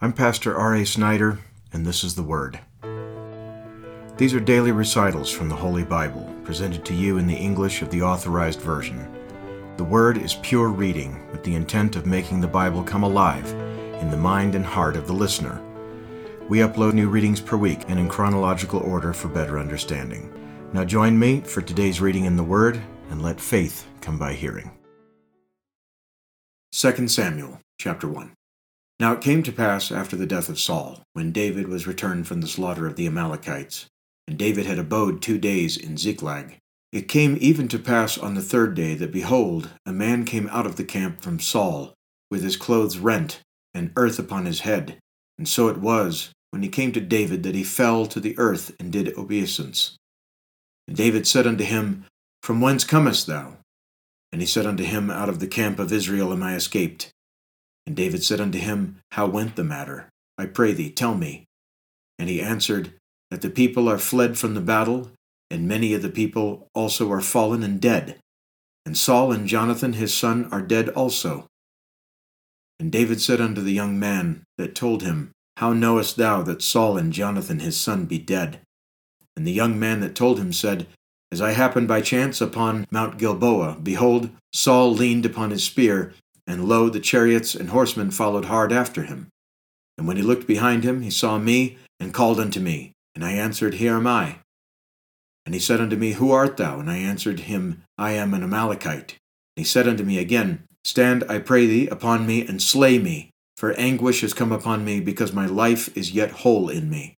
[0.00, 0.86] I'm Pastor R.A.
[0.86, 1.40] Snider,
[1.72, 2.60] and this is the Word.
[4.16, 7.90] These are daily recitals from the Holy Bible, presented to you in the English of
[7.90, 9.12] the Authorized Version.
[9.76, 13.50] The Word is pure reading with the intent of making the Bible come alive
[14.00, 15.60] in the mind and heart of the listener.
[16.48, 20.32] We upload new readings per week and in chronological order for better understanding.
[20.72, 22.80] Now join me for today's reading in the Word
[23.10, 24.70] and let faith come by hearing.
[26.70, 28.37] 2 Samuel chapter 1.
[29.00, 32.40] Now it came to pass after the death of Saul, when David was returned from
[32.40, 33.86] the slaughter of the Amalekites,
[34.26, 36.58] and David had abode two days in Ziklag.
[36.90, 40.66] It came even to pass on the third day that, behold, a man came out
[40.66, 41.94] of the camp from Saul,
[42.30, 43.40] with his clothes rent,
[43.72, 44.98] and earth upon his head.
[45.36, 48.74] And so it was, when he came to David, that he fell to the earth
[48.80, 49.96] and did obeisance.
[50.88, 52.04] And David said unto him,
[52.42, 53.58] From whence comest thou?
[54.32, 57.12] And he said unto him, Out of the camp of Israel am I escaped.
[57.88, 60.10] And David said unto him, How went the matter?
[60.36, 61.46] I pray thee, tell me.
[62.18, 62.92] And he answered,
[63.30, 65.10] That the people are fled from the battle,
[65.50, 68.18] and many of the people also are fallen and dead.
[68.84, 71.46] And Saul and Jonathan his son are dead also.
[72.78, 76.98] And David said unto the young man that told him, How knowest thou that Saul
[76.98, 78.60] and Jonathan his son be dead?
[79.34, 80.88] And the young man that told him said,
[81.32, 86.12] As I happened by chance upon Mount Gilboa, behold, Saul leaned upon his spear,
[86.48, 89.28] and lo, the chariots and horsemen followed hard after him.
[89.98, 92.92] And when he looked behind him, he saw me, and called unto me.
[93.14, 94.38] And I answered, Here am I.
[95.44, 96.80] And he said unto me, Who art thou?
[96.80, 99.12] And I answered him, I am an Amalekite.
[99.56, 103.30] And he said unto me again, Stand, I pray thee, upon me, and slay me,
[103.56, 107.16] for anguish has come upon me, because my life is yet whole in me.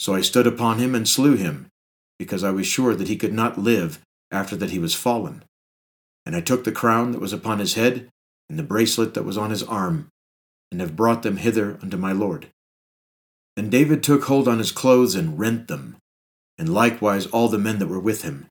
[0.00, 1.68] So I stood upon him and slew him,
[2.18, 4.00] because I was sure that he could not live
[4.32, 5.44] after that he was fallen.
[6.26, 8.08] And I took the crown that was upon his head,
[8.50, 10.08] and the bracelet that was on his arm,
[10.72, 12.48] and have brought them hither unto my lord.
[13.56, 15.96] And David took hold on his clothes and rent them,
[16.58, 18.46] and likewise all the men that were with him.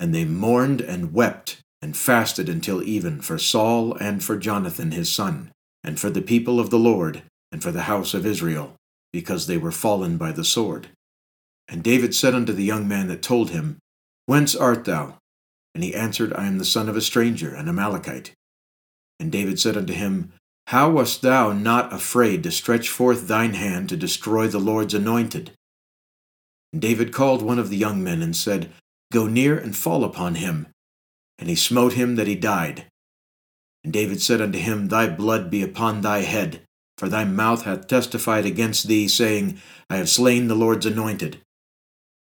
[0.00, 5.12] And they mourned and wept and fasted until even for Saul and for Jonathan his
[5.12, 5.52] son,
[5.84, 7.22] and for the people of the Lord,
[7.52, 8.74] and for the house of Israel,
[9.12, 10.88] because they were fallen by the sword.
[11.68, 13.78] And David said unto the young man that told him,
[14.26, 15.18] Whence art thou?
[15.74, 18.32] And he answered, I am the son of a stranger, an Amalekite.
[19.22, 20.32] And David said unto him,
[20.66, 25.52] How wast thou not afraid to stretch forth thine hand to destroy the Lord's anointed?
[26.72, 28.72] And David called one of the young men and said,
[29.12, 30.66] Go near and fall upon him.
[31.38, 32.86] And he smote him that he died.
[33.84, 36.62] And David said unto him, Thy blood be upon thy head,
[36.98, 41.38] for thy mouth hath testified against thee, saying, I have slain the Lord's anointed.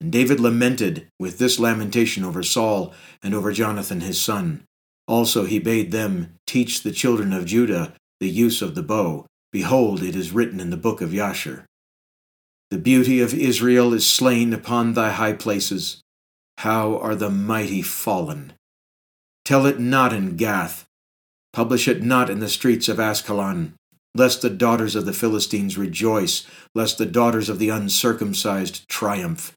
[0.01, 4.63] And David lamented with this lamentation over Saul and over Jonathan his son.
[5.09, 9.25] Also he bade them teach the children of Judah the use of the bow.
[9.51, 11.65] Behold, it is written in the book of Jasher.
[12.69, 16.01] The beauty of Israel is slain upon thy high places.
[16.59, 18.53] How are the mighty fallen!
[19.43, 20.85] Tell it not in Gath,
[21.53, 23.73] publish it not in the streets of Askelon,
[24.13, 26.45] lest the daughters of the Philistines rejoice,
[26.75, 29.53] lest the daughters of the uncircumcised triumph.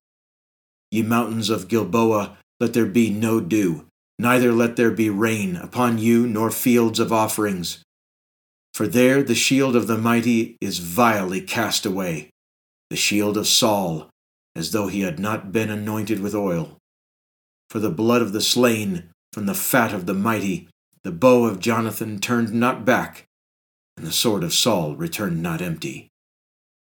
[0.91, 3.87] Ye mountains of Gilboa, let there be no dew,
[4.19, 7.83] neither let there be rain upon you, nor fields of offerings.
[8.75, 12.31] For there the shield of the mighty is vilely cast away,
[12.91, 14.09] the shield of Saul,
[14.57, 16.79] as though he had not been anointed with oil.
[17.71, 20.69] For the blood of the slain, from the fat of the mighty,
[21.05, 23.25] the bow of Jonathan turned not back,
[23.97, 26.09] and the sword of Saul returned not empty.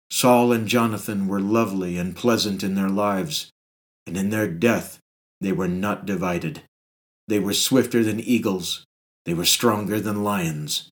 [0.10, 3.50] Saul and Jonathan were lovely and pleasant in their lives,
[4.06, 5.00] and in their death
[5.42, 6.62] they were not divided.
[7.28, 8.86] They were swifter than eagles.
[9.26, 10.90] They were stronger than lions.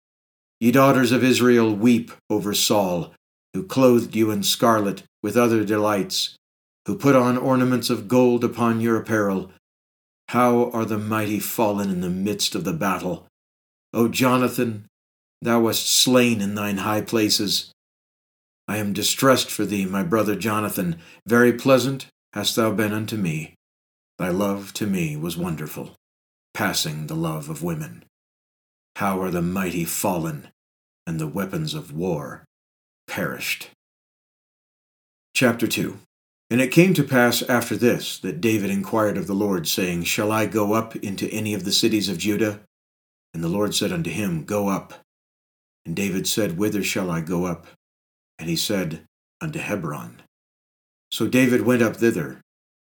[0.59, 3.13] Ye daughters of Israel, weep over Saul,
[3.53, 6.35] who clothed you in scarlet with other delights,
[6.87, 9.51] who put on ornaments of gold upon your apparel.
[10.29, 13.27] How are the mighty fallen in the midst of the battle?
[13.93, 14.87] O Jonathan,
[15.41, 17.71] thou wast slain in thine high places.
[18.67, 20.95] I am distressed for thee, my brother Jonathan.
[21.27, 23.53] Very pleasant hast thou been unto me.
[24.17, 25.95] Thy love to me was wonderful
[26.53, 28.05] passing the love of women.
[28.97, 30.49] How are the mighty fallen,
[31.05, 32.45] and the weapons of war
[33.07, 33.69] perished.
[35.35, 35.97] Chapter 2
[36.49, 40.31] And it came to pass after this that David inquired of the Lord, saying, Shall
[40.31, 42.61] I go up into any of the cities of Judah?
[43.33, 44.93] And the Lord said unto him, Go up.
[45.85, 47.67] And David said, Whither shall I go up?
[48.39, 49.03] And he said,
[49.41, 50.21] Unto Hebron.
[51.11, 52.41] So David went up thither,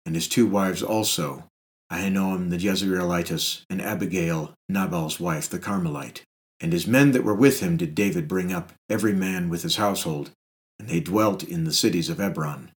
[0.04, 1.44] and his two wives also,
[1.92, 6.22] Ahinoam the Jezreelitess, and Abigail, Nabal's wife, the Carmelite.
[6.60, 9.76] And his men that were with him did David bring up, every man with his
[9.76, 10.30] household,
[10.78, 12.70] and they dwelt in the cities of Hebron.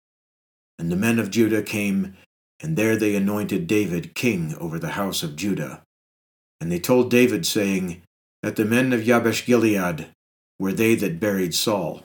[0.79, 2.17] And the men of Judah came,
[2.61, 5.82] and there they anointed David king over the house of Judah.
[6.61, 8.02] And they told David, saying,
[8.43, 10.09] That the men of Jabesh Gilead
[10.59, 12.02] were they that buried Saul.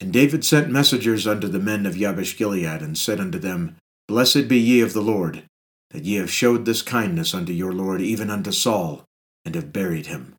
[0.00, 3.76] And David sent messengers unto the men of Jabesh Gilead, and said unto them,
[4.08, 5.44] Blessed be ye of the Lord,
[5.92, 9.04] that ye have showed this kindness unto your Lord, even unto Saul,
[9.44, 10.34] and have buried him.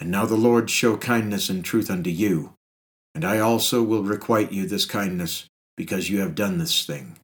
[0.00, 2.54] And now the Lord show kindness and truth unto you,
[3.14, 7.18] and I also will requite you this kindness, because you have done this thing.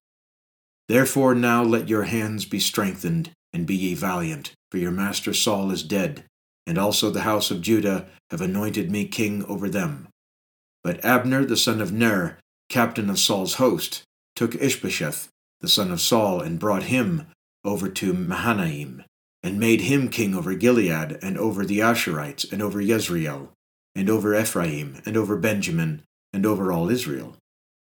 [0.88, 5.72] Therefore now let your hands be strengthened, and be ye valiant, for your master Saul
[5.72, 6.24] is dead,
[6.66, 10.06] and also the house of Judah have anointed me king over them.
[10.84, 12.38] But Abner the son of Ner,
[12.68, 14.04] captain of Saul's host,
[14.36, 15.28] took Ishbosheth
[15.60, 17.26] the son of Saul, and brought him
[17.64, 19.04] over to Mahanaim,
[19.42, 23.52] and made him king over Gilead, and over the Ashurites, and over Jezreel,
[23.94, 26.02] and over Ephraim, and over Benjamin,
[26.32, 27.36] and over all Israel.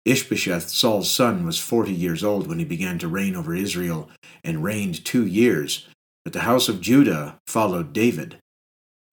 [0.06, 4.10] Ishbosheth, Saul's son, was forty years old when he began to reign over Israel,
[4.44, 5.88] and reigned two years.
[6.24, 8.38] But the house of Judah followed David.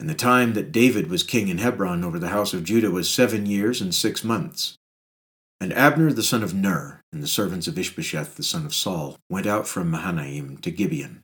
[0.01, 3.09] And the time that David was king in Hebron over the house of Judah was
[3.09, 4.77] seven years and six months.
[5.61, 9.19] And Abner the son of Ner, and the servants of Ishbosheth the son of Saul,
[9.31, 11.23] went out from Mahanaim to Gibeon.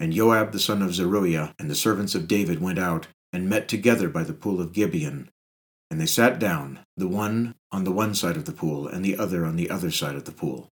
[0.00, 3.68] And Joab the son of Zeruiah and the servants of David went out, and met
[3.68, 5.28] together by the pool of Gibeon.
[5.90, 9.16] And they sat down, the one on the one side of the pool, and the
[9.16, 10.68] other on the other side of the pool.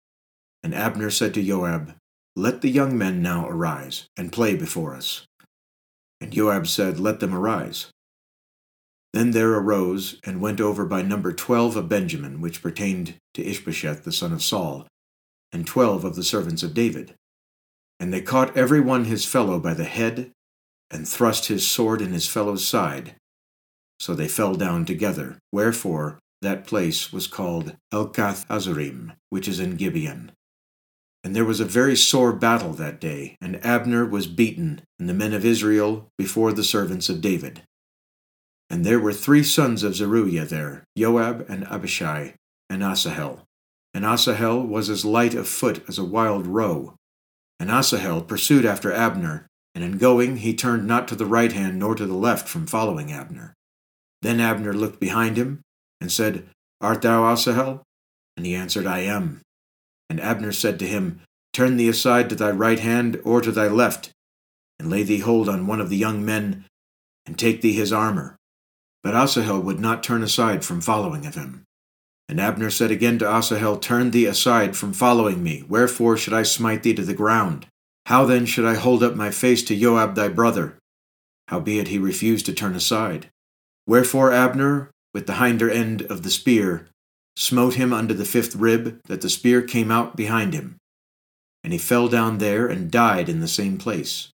[0.63, 1.95] And Abner said to Joab,
[2.35, 5.25] Let the young men now arise, and play before us.
[6.21, 7.91] And Joab said, Let them arise.
[9.13, 14.03] Then there arose and went over by number twelve of Benjamin, which pertained to Ishbosheth
[14.03, 14.87] the son of Saul,
[15.51, 17.15] and twelve of the servants of David.
[17.99, 20.31] And they caught every one his fellow by the head,
[20.91, 23.15] and thrust his sword in his fellow's side.
[23.99, 29.75] So they fell down together, wherefore that place was called Helkath Hazzurim, which is in
[29.75, 30.31] Gibeon.
[31.23, 35.13] And there was a very sore battle that day, and Abner was beaten, and the
[35.13, 37.63] men of Israel before the servants of David.
[38.69, 42.35] And there were three sons of Zeruiah there, Joab and Abishai
[42.69, 43.45] and Asahel.
[43.93, 46.95] And Asahel was as light of foot as a wild roe.
[47.59, 51.79] And Asahel pursued after Abner, and in going he turned not to the right hand
[51.79, 53.55] nor to the left from following Abner.
[54.21, 55.61] Then Abner looked behind him,
[55.99, 56.47] and said,
[56.79, 57.83] Art thou Asahel?
[58.37, 59.41] And he answered, I am.
[60.09, 61.21] And Abner said to him,
[61.53, 64.11] Turn thee aside to thy right hand or to thy left,
[64.79, 66.65] and lay thee hold on one of the young men,
[67.25, 68.37] and take thee his armor.
[69.03, 71.63] But Asahel would not turn aside from following of him.
[72.27, 75.63] And Abner said again to Asahel, Turn thee aside from following me.
[75.67, 77.65] Wherefore should I smite thee to the ground?
[78.05, 80.77] How then should I hold up my face to Joab thy brother?
[81.47, 83.29] Howbeit he refused to turn aside.
[83.87, 86.87] Wherefore Abner, with the hinder end of the spear,
[87.35, 90.77] smote him under the fifth rib, that the spear came out behind him.
[91.63, 94.29] And he fell down there and died in the same place.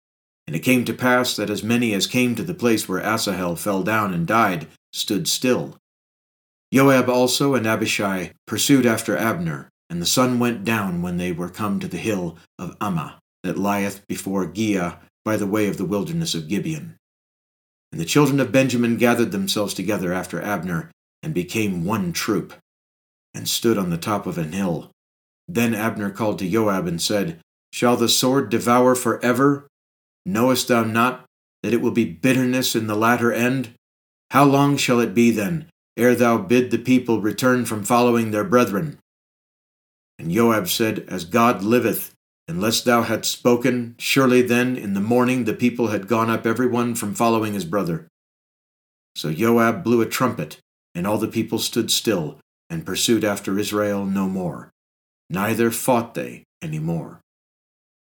[0.47, 3.57] And it came to pass that as many as came to the place where Asahel
[3.57, 5.79] fell down and died stood still.
[6.73, 11.51] Joab also and Abishai pursued after Abner, and the sun went down when they were
[11.51, 15.85] come to the hill of Ammah, that lieth before Giah by the way of the
[15.85, 16.97] wilderness of Gibeon.
[17.93, 20.91] And the children of Benjamin gathered themselves together after Abner,
[21.23, 22.55] and became one troop,
[23.35, 24.91] and stood on the top of an hill.
[25.47, 27.39] Then Abner called to Joab and said,
[27.73, 29.67] Shall the sword devour for ever?
[30.25, 31.25] Knowest thou not
[31.63, 33.75] that it will be bitterness in the latter end?
[34.31, 38.45] How long shall it be then, ere thou bid the people return from following their
[38.45, 38.99] brethren?
[40.19, 42.15] And Joab said, As God liveth,
[42.49, 46.67] unless thou hadst spoken, surely then in the morning the people had gone up every
[46.67, 48.07] one from following his brother.
[49.17, 50.59] So Joab blew a trumpet,
[50.95, 52.39] and all the people stood still,
[52.71, 54.71] and pursued after Israel no more.
[55.29, 57.22] Neither fought they any more.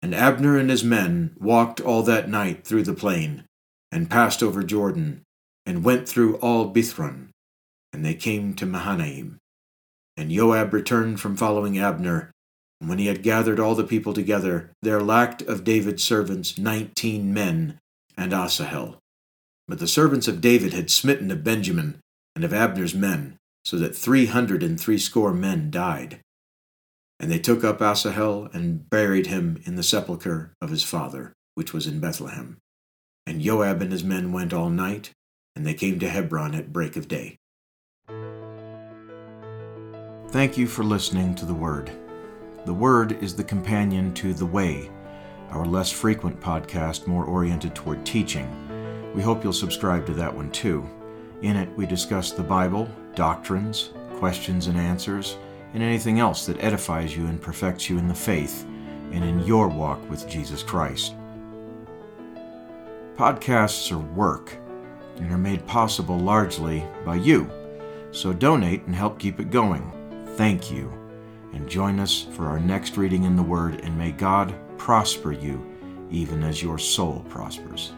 [0.03, 3.45] And Abner and his men walked all that night through the plain,
[3.91, 5.23] and passed over Jordan,
[5.65, 7.31] and went through all Bithron,
[7.93, 9.39] and they came to Mahanaim.
[10.17, 12.31] And Joab returned from following Abner,
[12.81, 17.33] and when he had gathered all the people together, there lacked of David's servants nineteen
[17.33, 17.79] men,
[18.17, 18.99] and Asahel.
[19.67, 21.99] But the servants of David had smitten of Benjamin
[22.35, 26.21] and of Abner's men, so that three hundred and threescore men died.
[27.19, 31.73] And they took up Asahel and buried him in the sepulchre of his father, which
[31.73, 32.59] was in Bethlehem.
[33.27, 35.13] And Joab and his men went all night,
[35.55, 37.39] and they came to Hebron at break of day.
[40.29, 41.91] Thank you for listening to the Word.
[42.67, 44.91] The Word is the companion to The Way,
[45.51, 48.51] our less frequent podcast more oriented toward teaching
[49.15, 50.87] We hope you'll subscribe to that one too.
[51.41, 55.39] In it, we discuss the Bible, doctrines, questions and answers,
[55.77, 58.65] and anything else that edifies you and perfects you in the faith
[59.13, 61.15] and in your walk with Jesus Christ.
[63.15, 64.57] Podcasts are work
[65.19, 67.51] and are made possible largely by you,
[68.11, 69.93] so donate and help keep it going.
[70.37, 70.91] Thank you.
[71.53, 75.63] And join us for our next reading in the Word, and may God prosper you
[76.11, 77.93] even as your soul prospers.